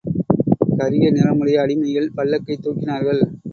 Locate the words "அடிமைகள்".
1.61-2.09